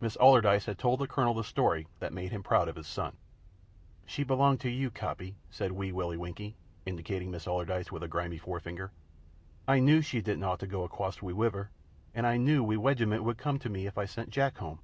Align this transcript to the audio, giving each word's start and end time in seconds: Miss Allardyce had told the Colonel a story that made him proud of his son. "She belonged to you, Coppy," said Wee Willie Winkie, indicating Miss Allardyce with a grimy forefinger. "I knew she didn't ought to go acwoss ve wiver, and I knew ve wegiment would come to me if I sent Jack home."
Miss 0.00 0.16
Allardyce 0.16 0.64
had 0.66 0.76
told 0.76 0.98
the 0.98 1.06
Colonel 1.06 1.38
a 1.38 1.44
story 1.44 1.86
that 2.00 2.12
made 2.12 2.32
him 2.32 2.42
proud 2.42 2.66
of 2.66 2.74
his 2.74 2.88
son. 2.88 3.16
"She 4.04 4.24
belonged 4.24 4.58
to 4.62 4.68
you, 4.68 4.90
Coppy," 4.90 5.36
said 5.50 5.70
Wee 5.70 5.92
Willie 5.92 6.16
Winkie, 6.16 6.56
indicating 6.84 7.30
Miss 7.30 7.46
Allardyce 7.46 7.92
with 7.92 8.02
a 8.02 8.08
grimy 8.08 8.38
forefinger. 8.38 8.90
"I 9.68 9.78
knew 9.78 10.02
she 10.02 10.20
didn't 10.20 10.42
ought 10.42 10.58
to 10.58 10.66
go 10.66 10.82
acwoss 10.82 11.18
ve 11.20 11.32
wiver, 11.32 11.70
and 12.12 12.26
I 12.26 12.38
knew 12.38 12.66
ve 12.66 12.76
wegiment 12.76 13.22
would 13.22 13.38
come 13.38 13.60
to 13.60 13.70
me 13.70 13.86
if 13.86 13.96
I 13.96 14.04
sent 14.04 14.30
Jack 14.30 14.58
home." 14.58 14.80